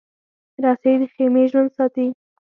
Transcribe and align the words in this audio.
رسۍ 0.63 0.93
د 1.01 1.03
خېمې 1.13 1.43
ژوند 1.51 1.69
ساتي. 1.77 2.07